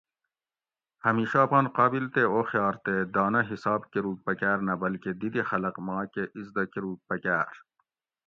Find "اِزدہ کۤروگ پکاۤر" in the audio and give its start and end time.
6.39-7.53